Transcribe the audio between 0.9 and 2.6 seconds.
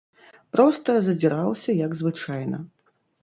задзіраўся, як звычайна.